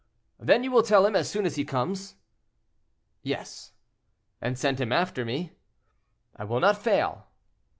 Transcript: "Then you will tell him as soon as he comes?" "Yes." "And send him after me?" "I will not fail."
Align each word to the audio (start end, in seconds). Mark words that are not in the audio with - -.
"Then 0.39 0.63
you 0.63 0.71
will 0.71 0.81
tell 0.81 1.05
him 1.05 1.15
as 1.15 1.29
soon 1.29 1.45
as 1.45 1.57
he 1.57 1.63
comes?" 1.63 2.15
"Yes." 3.21 3.73
"And 4.41 4.57
send 4.57 4.79
him 4.81 4.91
after 4.91 5.23
me?" 5.23 5.51
"I 6.35 6.43
will 6.43 6.59
not 6.59 6.75
fail." 6.81 7.27